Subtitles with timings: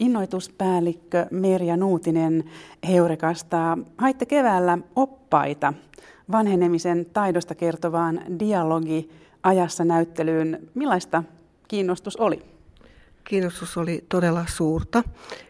[0.00, 2.44] innoituspäällikkö Merja Nuutinen
[2.88, 3.78] Heurekasta.
[3.98, 5.72] Haitte keväällä oppaita
[6.32, 9.10] vanhenemisen taidosta kertovaan dialogi
[9.42, 10.68] ajassa näyttelyyn.
[10.74, 11.22] Millaista
[11.68, 12.42] kiinnostus oli?
[13.24, 15.02] Kiinnostus oli todella suurta.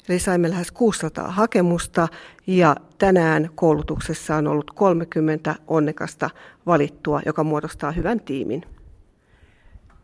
[0.08, 2.08] Eli saimme lähes 600 hakemusta
[2.46, 6.30] ja tänään koulutuksessa on ollut 30 onnekasta
[6.66, 8.62] valittua, joka muodostaa hyvän tiimin.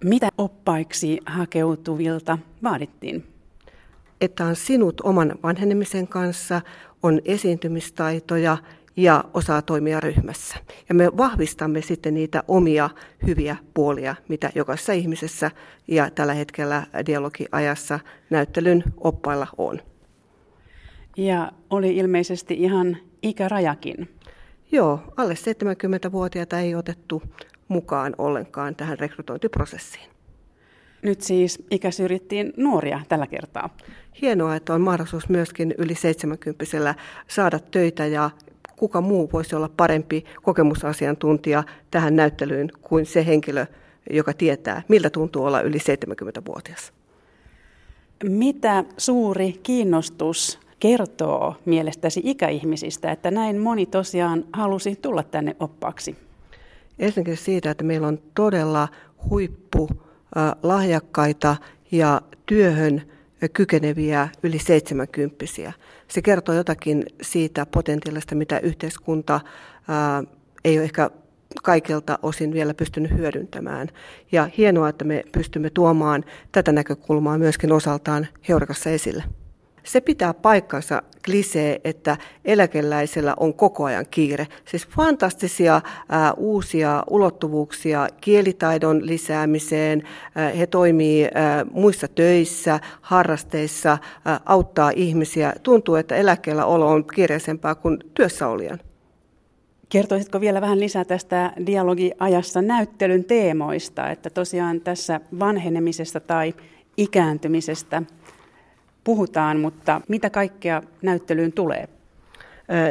[0.05, 3.36] Mitä oppaiksi hakeutuvilta vaadittiin?
[4.21, 6.61] Että on sinut oman vanhenemisen kanssa,
[7.03, 8.57] on esiintymistaitoja
[8.97, 10.57] ja osaa toimia ryhmässä.
[10.89, 12.91] Ja me vahvistamme sitten niitä omia
[13.27, 15.51] hyviä puolia, mitä jokaisessa ihmisessä
[15.89, 19.81] ja tällä hetkellä dialogiajassa näyttelyn oppailla on.
[21.17, 24.09] Ja oli ilmeisesti ihan ikärajakin.
[24.73, 27.23] Joo, alle 70-vuotiaita ei otettu
[27.69, 30.16] mukaan ollenkaan tähän rekrytointiprosessiin.
[31.07, 33.71] Nyt siis ikäsyrjittiin nuoria tällä kertaa.
[34.23, 36.95] Hienoa, että on mahdollisuus myöskin yli 70
[37.29, 38.31] saada töitä ja
[38.77, 43.67] kuka muu voisi olla parempi kokemusasiantuntija tähän näyttelyyn kuin se henkilö,
[44.11, 46.93] joka tietää, miltä tuntuu olla yli 70-vuotias.
[48.25, 56.17] Mitä suuri kiinnostus kertoo mielestäsi ikäihmisistä, että näin moni tosiaan halusi tulla tänne oppaaksi?
[56.99, 58.89] Ensinnäkin siitä, että meillä on todella
[59.31, 59.89] huippu
[60.63, 61.57] lahjakkaita
[61.91, 63.03] ja työhön
[63.53, 65.45] kykeneviä yli 70
[66.09, 69.41] Se kertoo jotakin siitä potentiaalista, mitä yhteiskunta
[70.65, 71.11] ei ole ehkä
[71.63, 73.89] kaikilta osin vielä pystynyt hyödyntämään.
[74.33, 79.25] Ja hienoa, että me pystymme tuomaan tätä näkökulmaa myöskin osaltaan Heurakassa esille.
[79.87, 84.49] Se pitää paikkansa klisee, että eläkeläisellä on koko ajan kiire.
[84.65, 90.03] Siis fantastisia ää, uusia ulottuvuuksia kielitaidon lisäämiseen.
[90.35, 95.53] Ää, he toimii ää, muissa töissä, harrasteissa, ää, auttaa ihmisiä.
[95.63, 98.79] Tuntuu, että eläkkeellä olo on kiireisempää kuin työssäolijan.
[99.89, 106.55] Kertoisitko vielä vähän lisää tästä dialogiajassa näyttelyn teemoista, että tosiaan tässä vanhenemisesta tai
[106.97, 108.03] ikääntymisestä
[109.07, 111.89] puhutaan, mutta mitä kaikkea näyttelyyn tulee?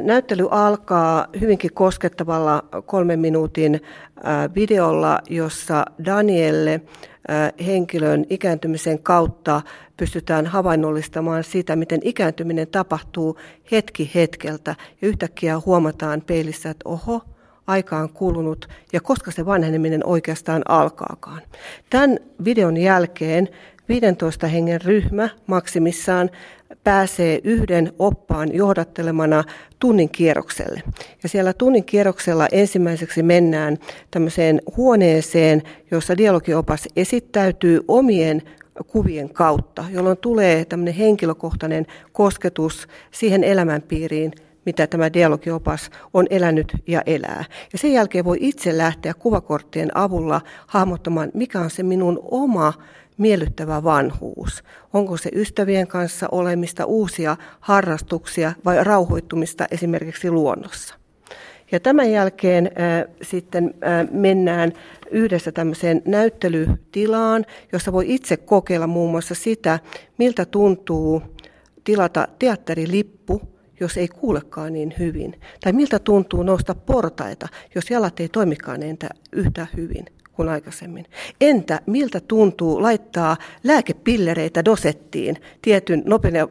[0.02, 3.81] Näyttely alkaa hyvinkin koskettavalla kolmen minuutin
[4.56, 6.81] videolla, jossa Danielle
[7.66, 9.62] henkilön ikääntymisen kautta
[9.98, 13.38] pystytään havainnollistamaan sitä, miten ikääntyminen tapahtuu
[13.72, 14.75] hetki hetkeltä.
[15.02, 17.22] Ja yhtäkkiä huomataan peilissä, että oho,
[17.68, 21.42] aika on kulunut ja koska se vanheneminen oikeastaan alkaakaan.
[21.90, 23.50] Tämän videon jälkeen
[23.90, 26.29] 15 hengen ryhmä maksimissaan
[26.84, 29.44] pääsee yhden oppaan johdattelemana
[29.79, 30.84] tunnin kierrokselle.
[31.23, 33.78] Ja siellä tunnin kierroksella ensimmäiseksi mennään
[34.12, 38.41] tämmöiseen huoneeseen, jossa dialogiopas esittäytyy omien
[38.88, 44.31] kuvien kautta, jolloin tulee tämmöinen henkilökohtainen kosketus siihen elämänpiiriin,
[44.66, 47.45] mitä tämä dialogiopas on elänyt ja elää.
[47.74, 52.74] Ja sen jälkeen voi itse lähteä kuvakorttien avulla hahmottamaan, mikä on se minun oma
[53.18, 54.64] miellyttävä vanhuus?
[54.94, 60.96] Onko se ystävien kanssa olemista, uusia harrastuksia vai rauhoittumista esimerkiksi luonnossa?
[61.72, 64.74] Ja tämän jälkeen äh, sitten äh, mennään
[65.12, 69.80] yhdessä tämmöiseen näyttelytilaan, jossa voi itse kokeilla muun muassa sitä,
[70.18, 71.22] miltä tuntuu
[71.84, 73.42] tilata teatterilippu,
[73.80, 75.40] jos ei kuulekaan niin hyvin.
[75.64, 81.06] Tai miltä tuntuu nousta portaita, jos jalat ei toimikaan entä yhtä hyvin kuin aikaisemmin.
[81.41, 86.03] Entä miltä tuntuu laittaa lääkepillereitä dosettiin tietyn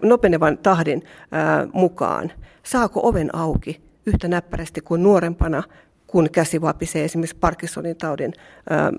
[0.03, 1.03] nopenevan tahdin
[1.33, 2.33] ää, mukaan?
[2.63, 5.63] Saako oven auki yhtä näppärästi kuin nuorempana,
[6.07, 8.33] kun käsi vapisee esimerkiksi Parkinsonin taudin
[8.71, 8.93] ää,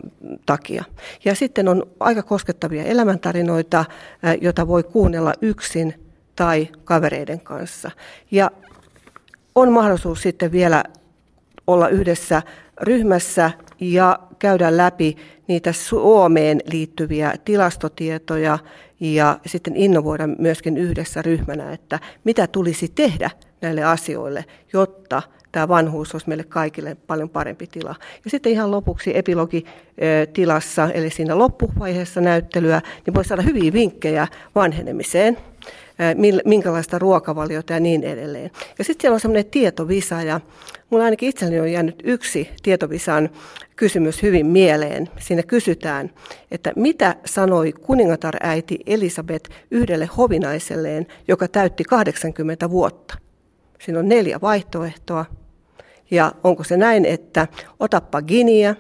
[0.46, 0.84] takia.
[1.26, 3.86] Ja sitten on aika koskettavia elämäntarinoita,
[4.24, 5.94] ää, joita voi kuunnella yksin
[6.36, 7.92] tai kavereiden kanssa.
[8.32, 8.52] Ja
[9.56, 10.84] on mahdollisuus sitten vielä
[11.68, 12.42] olla yhdessä
[12.82, 18.60] ryhmässä ja käydä läpi niitä Suomeen liittyviä tilastotietoja
[19.00, 23.30] ja sitten innovoida myöskin yhdessä ryhmänä, että mitä tulisi tehdä
[23.62, 25.22] näille asioille, jotta
[25.52, 27.96] tämä vanhuus olisi meille kaikille paljon parempi tila.
[28.26, 35.38] Ja sitten ihan lopuksi epilogitilassa, eli siinä loppuvaiheessa näyttelyä, niin voi saada hyviä vinkkejä vanhenemiseen
[36.46, 38.52] minkälaista ruokavaliota ja niin edelleen.
[38.78, 40.42] Ja sitten siellä on semmoinen tietovisa ja
[40.90, 43.30] mulla ainakin itselleni on jäänyt yksi tietovisan
[43.76, 45.10] kysymys hyvin mieleen.
[45.20, 46.12] Siinä kysytään,
[46.52, 53.18] että mitä sanoi kuningatar äiti Elisabeth yhdelle hovinaiselleen, joka täytti 80 vuotta.
[53.82, 55.26] Siinä on neljä vaihtoehtoa.
[56.12, 57.48] Ja onko se näin, että
[57.80, 58.76] otappa giniä,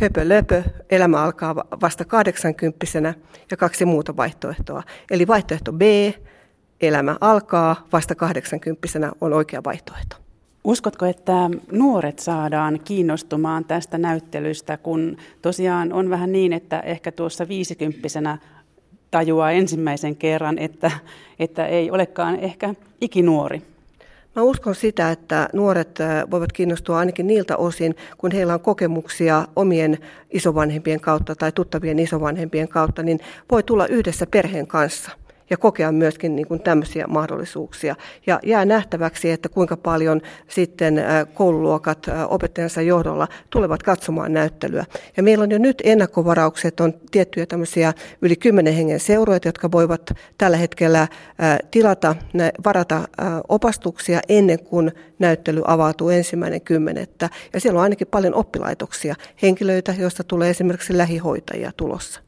[0.00, 3.14] höpö löpö, elämä alkaa vasta 80
[3.50, 4.82] ja kaksi muuta vaihtoehtoa.
[5.10, 5.82] Eli vaihtoehto B,
[6.80, 10.16] elämä alkaa vasta 80 on oikea vaihtoehto.
[10.64, 17.48] Uskotko, että nuoret saadaan kiinnostumaan tästä näyttelystä, kun tosiaan on vähän niin, että ehkä tuossa
[17.48, 18.38] viisikymppisenä
[19.10, 20.90] tajuaa ensimmäisen kerran, että,
[21.38, 23.75] että ei olekaan ehkä ikinuori?
[24.36, 25.98] Mä uskon sitä, että nuoret
[26.30, 29.98] voivat kiinnostua ainakin niiltä osin, kun heillä on kokemuksia omien
[30.30, 35.10] isovanhempien kautta tai tuttavien isovanhempien kautta, niin voi tulla yhdessä perheen kanssa–
[35.50, 37.96] ja kokea myöskin niin kuin tämmöisiä mahdollisuuksia.
[38.26, 41.02] Ja jää nähtäväksi, että kuinka paljon sitten
[41.34, 44.84] koululuokat opettajansa johdolla tulevat katsomaan näyttelyä.
[45.16, 50.10] Ja meillä on jo nyt ennakkovaraukset, on tiettyjä tämmöisiä yli kymmenen hengen seuroja, jotka voivat
[50.38, 51.08] tällä hetkellä
[51.70, 52.16] tilata,
[52.64, 53.08] varata
[53.48, 57.30] opastuksia ennen kuin näyttely avautuu ensimmäinen kymmenettä.
[57.52, 62.25] Ja siellä on ainakin paljon oppilaitoksia, henkilöitä, joista tulee esimerkiksi lähihoitajia tulossa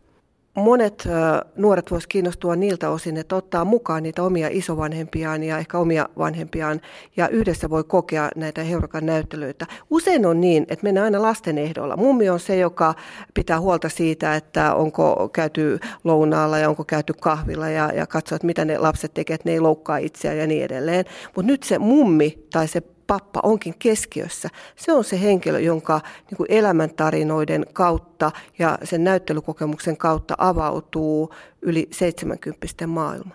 [0.54, 1.08] monet
[1.56, 6.80] nuoret voisivat kiinnostua niiltä osin, että ottaa mukaan niitä omia isovanhempiaan ja ehkä omia vanhempiaan
[7.16, 9.66] ja yhdessä voi kokea näitä Heurakan näyttelyitä.
[9.90, 11.96] Usein on niin, että mennään aina lasten ehdolla.
[11.96, 12.94] Mummi on se, joka
[13.34, 18.46] pitää huolta siitä, että onko käyty lounaalla ja onko käyty kahvilla ja, ja katsoo, että
[18.46, 21.04] mitä ne lapset tekevät, että ne ei loukkaa itseään ja niin edelleen.
[21.36, 24.48] Mutta nyt se mummi tai se pappa onkin keskiössä.
[24.76, 26.00] Se on se henkilö, jonka
[26.30, 33.34] niin kuin elämäntarinoiden kautta ja sen näyttelykokemuksen kautta avautuu yli 70 maailma.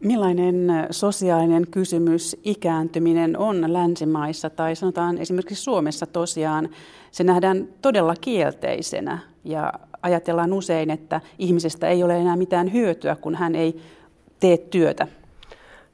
[0.00, 6.68] Millainen sosiaalinen kysymys ikääntyminen on länsimaissa tai sanotaan esimerkiksi Suomessa tosiaan?
[7.10, 9.72] Se nähdään todella kielteisenä ja
[10.02, 13.80] ajatellaan usein, että ihmisestä ei ole enää mitään hyötyä, kun hän ei
[14.40, 15.06] tee työtä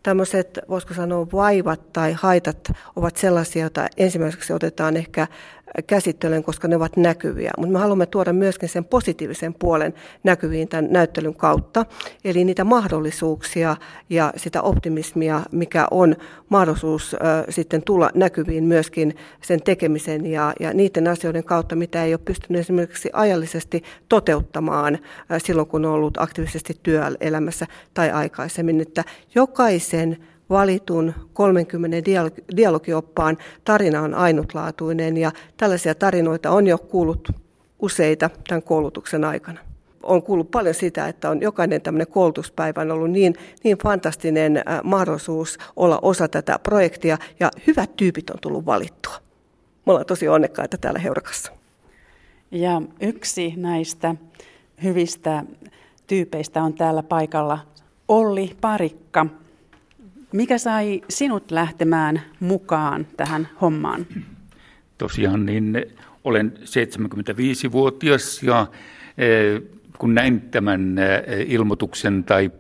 [0.02, 5.26] tämmöiset, voisiko sanoa, vaivat tai haitat ovat sellaisia, joita ensimmäiseksi otetaan ehkä
[5.87, 7.51] käsittelen, koska ne ovat näkyviä.
[7.57, 9.95] Mutta me haluamme tuoda myöskin sen positiivisen puolen
[10.25, 11.87] näkyviin tämän näyttelyn kautta.
[12.25, 13.77] Eli niitä mahdollisuuksia
[14.11, 16.17] ja sitä optimismia, mikä on
[16.49, 17.17] mahdollisuus
[17.49, 22.61] sitten tulla näkyviin myöskin sen tekemisen ja, ja niiden asioiden kautta, mitä ei ole pystynyt
[22.61, 24.99] esimerkiksi ajallisesti toteuttamaan
[25.39, 28.81] silloin, kun on ollut aktiivisesti työelämässä tai aikaisemmin.
[28.81, 30.17] Että jokaisen
[30.50, 31.97] valitun 30
[32.56, 37.29] dialogioppaan tarina on ainutlaatuinen ja tällaisia tarinoita on jo kuullut
[37.79, 39.61] useita tämän koulutuksen aikana.
[40.02, 44.62] On kuullut paljon sitä, että on jokainen tämmöinen koulutuspäivä on ollut niin, niin fantastinen äh,
[44.85, 49.14] mahdollisuus olla osa tätä projektia ja hyvät tyypit on tullut valittua.
[49.87, 51.52] Me ollaan tosi onnekkaita täällä Heurakassa.
[52.50, 54.14] Ja yksi näistä
[54.82, 55.44] hyvistä
[56.06, 57.58] tyypeistä on täällä paikalla
[58.08, 59.26] Olli Parikka.
[60.32, 64.06] Mikä sai sinut lähtemään mukaan tähän hommaan?
[64.99, 65.87] Tosiaan niin
[66.25, 68.67] olen 75-vuotias ja
[69.19, 69.27] e,
[69.99, 72.50] kun näin tämän e, ilmoituksen tai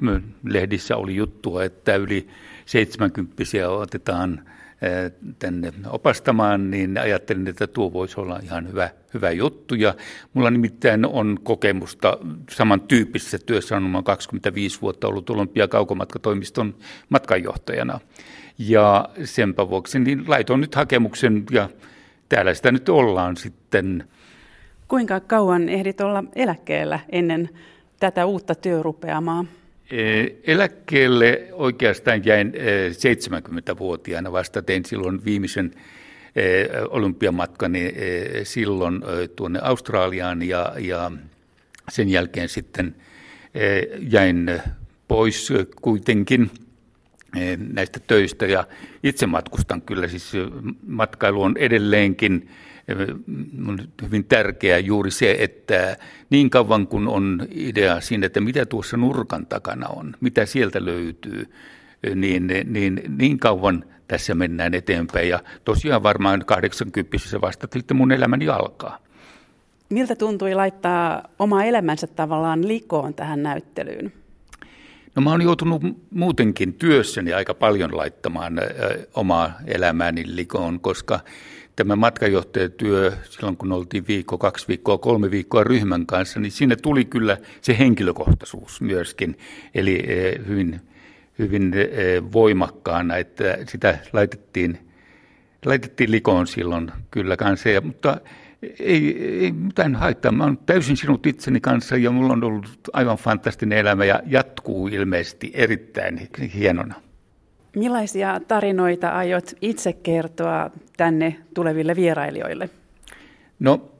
[0.44, 2.28] lehdissä oli juttua, että yli
[2.66, 4.44] 70 otetaan
[5.38, 9.74] tänne opastamaan, niin ajattelin, että tuo voisi olla ihan hyvä, hyvä juttu.
[9.74, 9.94] Ja
[10.34, 12.18] mulla nimittäin on kokemusta
[12.50, 16.74] samantyyppisessä työssä, on 25 vuotta ollut Olympia kaukomatkatoimiston
[17.08, 18.00] matkanjohtajana.
[18.58, 21.68] Ja senpä vuoksi niin laitoin nyt hakemuksen ja
[22.28, 24.08] täällä sitä nyt ollaan sitten.
[24.88, 27.50] Kuinka kauan ehdit olla eläkkeellä ennen
[28.00, 29.44] tätä uutta työrupeamaa?
[30.44, 32.54] Eläkkeelle oikeastaan jäin
[33.72, 35.70] 70-vuotiaana vasta, tein silloin viimeisen
[36.88, 37.94] olympiamatkani
[38.42, 39.02] silloin
[39.36, 41.12] tuonne Australiaan ja, ja
[41.88, 42.94] sen jälkeen sitten
[44.10, 44.60] jäin
[45.08, 46.50] pois kuitenkin
[47.72, 48.46] näistä töistä.
[48.46, 48.66] Ja
[49.02, 50.32] itse matkustan kyllä, siis
[50.86, 52.48] matkailu on edelleenkin
[53.68, 55.96] on hyvin tärkeää juuri se, että
[56.30, 61.46] niin kauan kun on idea siinä, että mitä tuossa nurkan takana on, mitä sieltä löytyy,
[62.14, 65.28] niin, niin, niin kauan tässä mennään eteenpäin.
[65.28, 68.98] Ja tosiaan varmaan 80 vasta sitten mun elämäni alkaa.
[69.88, 74.12] Miltä tuntui laittaa oma elämänsä tavallaan likoon tähän näyttelyyn?
[75.16, 78.60] No mä oon joutunut muutenkin työssäni aika paljon laittamaan
[79.14, 81.20] omaa elämääni likoon, koska
[81.80, 87.04] tämä matkajohtajatyö, silloin kun oltiin viikko, kaksi viikkoa, kolme viikkoa ryhmän kanssa, niin sinne tuli
[87.04, 89.38] kyllä se henkilökohtaisuus myöskin,
[89.74, 90.80] eli eh, hyvin,
[91.38, 94.78] hyvin eh, voimakkaana, että sitä laitettiin,
[95.64, 98.20] laitettiin likoon silloin kyllä kanssa, ja, mutta
[98.80, 100.32] ei, ei mitään haittaa.
[100.32, 104.88] Mä olen täysin sinut itseni kanssa ja mulla on ollut aivan fantastinen elämä ja jatkuu
[104.88, 107.09] ilmeisesti erittäin hienona.
[107.76, 112.70] Millaisia tarinoita aiot itse kertoa tänne tuleville vierailijoille?
[113.58, 113.90] No,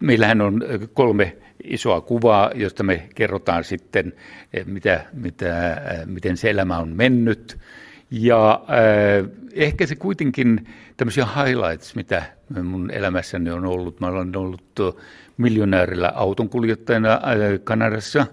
[0.00, 0.64] meillähän on
[0.94, 4.12] kolme isoa kuvaa, josta me kerrotaan sitten,
[4.66, 7.58] mitä, mitä, miten se elämä on mennyt.
[8.10, 12.22] Ja äh, ehkä se kuitenkin tämmöisiä highlights, mitä
[12.62, 14.00] mun elämässäni on ollut.
[14.00, 14.80] Mä olen ollut
[15.36, 17.20] miljonäärillä autonkuljettajana äh,
[17.64, 18.26] Kanadassa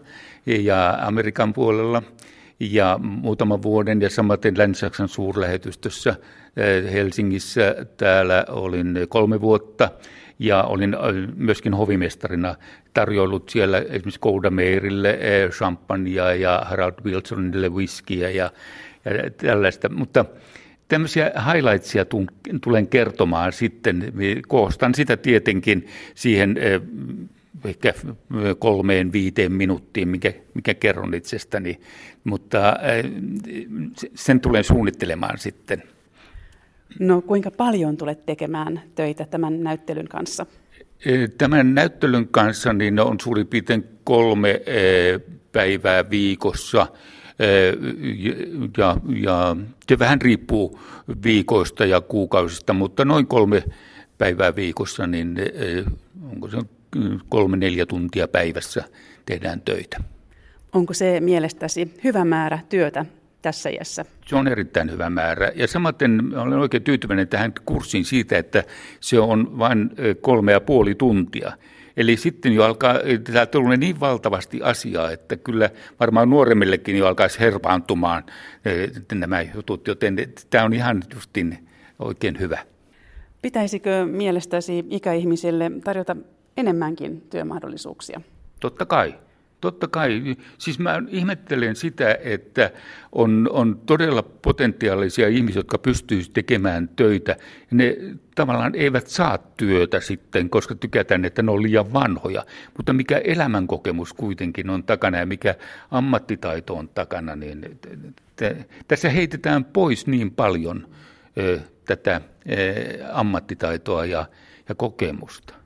[0.46, 2.04] ja Amerikan puolella
[2.60, 7.76] ja muutaman vuoden ja samaten Länsi-Saksan suurlähetystössä äh, Helsingissä.
[7.98, 9.92] Täällä olin kolme vuotta
[10.40, 11.00] ja olin äh,
[11.36, 12.56] myöskin hovimestarina
[12.94, 18.52] tarjoillut siellä esimerkiksi Golda Meirille äh, champagnea ja Harald Wilsonille whiskiä ja,
[19.06, 19.90] ja tällaista.
[19.90, 20.26] Mutta
[20.88, 22.06] tämmöisiä highlightsia
[22.62, 24.14] tulen kertomaan sitten.
[24.48, 26.56] Koostan sitä tietenkin siihen
[27.66, 27.94] ehkä
[28.60, 31.80] kolmeen, viiteen minuuttiin, mikä, mikä kerron itsestäni,
[32.24, 32.74] mutta
[34.16, 35.84] sen tulen suunnittelemaan sitten.
[37.00, 40.46] No kuinka paljon tulet tekemään töitä tämän näyttelyn kanssa?
[41.06, 45.20] E, tämän näyttelyn kanssa niin on suurin piirtein kolme e,
[45.52, 46.88] päivää viikossa.
[48.78, 49.56] Ja, ja
[49.90, 50.80] se vähän riippuu
[51.24, 53.64] viikoista ja kuukausista, mutta noin kolme
[54.18, 55.36] päivää viikossa, niin
[56.32, 56.58] onko se
[57.30, 58.84] kolme neljä tuntia päivässä
[59.26, 59.98] tehdään töitä.
[60.74, 63.06] Onko se mielestäsi hyvä määrä työtä
[63.42, 64.06] tässä iässä?
[64.26, 65.52] Se on erittäin hyvä määrä.
[65.56, 68.64] Ja samaten olen oikein tyytyväinen tähän kurssiin siitä, että
[69.00, 69.90] se on vain
[70.22, 71.52] kolme ja puoli tuntia.
[71.98, 75.70] Eli sitten jo alkaa, tämä tulee niin valtavasti asiaa, että kyllä
[76.00, 78.24] varmaan nuoremmillekin jo alkaisi herpaantumaan
[79.14, 80.16] nämä jutut, joten
[80.50, 81.68] tämä on ihan justin
[82.00, 82.60] oikein hyvä.
[83.42, 86.16] Pitäisikö mielestäsi ikäihmisille tarjota
[86.60, 88.22] enemmänkin työmahdollisuuksia?
[88.60, 89.16] Totta kai.
[89.62, 90.38] Totta kai.
[90.58, 92.72] Siis mä ihmettelen sitä, että
[93.12, 97.36] on, on todella potentiaalisia ihmisiä, jotka pystyisivät tekemään töitä.
[97.72, 97.98] Ne
[98.36, 102.46] tavallaan eivät saa työtä sitten, koska tykätään, että ne on liian vanhoja.
[102.78, 105.56] Mutta mikä elämänkokemus kuitenkin on takana ja mikä
[105.92, 107.80] ammattitaito on takana, niin
[108.88, 110.88] tässä heitetään pois niin paljon
[111.38, 114.26] ö, tätä ö, ammattitaitoa ja,
[114.70, 115.59] ja kokemusta.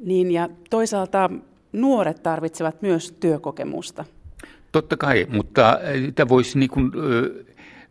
[0.00, 1.30] Niin ja toisaalta
[1.72, 4.04] nuoret tarvitsevat myös työkokemusta.
[4.72, 6.92] Totta kai, mutta sitä voisi niin kuin,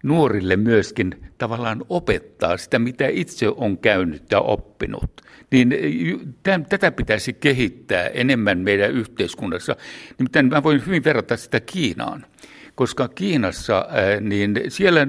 [0.04, 5.22] nuorille myöskin tavallaan opettaa sitä, mitä itse on käynyt ja oppinut.
[5.52, 5.74] Niin
[6.70, 9.76] tätä pitäisi kehittää enemmän meidän yhteiskunnassa.
[10.20, 12.26] Nimittäin mä voin hyvin verrata sitä Kiinaan
[12.78, 13.88] koska Kiinassa
[14.22, 15.08] niin siellä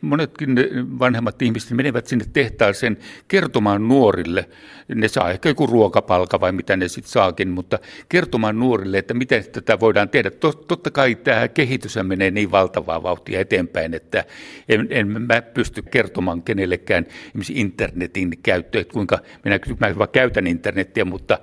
[0.00, 0.56] monetkin
[0.98, 2.96] vanhemmat ihmiset menevät sinne tehtaaseen
[3.28, 4.48] kertomaan nuorille,
[4.94, 7.78] ne saa ehkä joku ruokapalka vai mitä ne sitten saakin, mutta
[8.08, 10.30] kertomaan nuorille, että miten tätä voidaan tehdä.
[10.68, 14.24] Totta kai tämä kehitys menee niin valtavaa vauhtia eteenpäin, että
[14.68, 17.06] en, en mä pysty kertomaan kenellekään
[17.54, 19.58] internetin käyttöä, kuinka minä,
[19.96, 21.38] mä käytän internetiä, mutta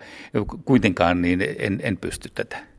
[0.66, 2.70] kuitenkaan niin en, en pysty tätä.